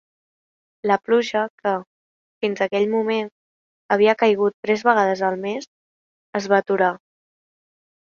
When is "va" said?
6.55-6.59